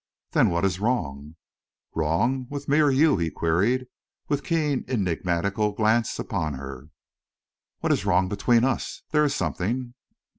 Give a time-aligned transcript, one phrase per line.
[0.31, 1.35] "Then what is wrong?"
[1.93, 3.85] "Wrong?—With me or you," he queried,
[4.29, 6.89] with keen, enigmatical glance upon her.
[7.81, 9.03] "What is wrong between us?
[9.11, 9.93] There is something."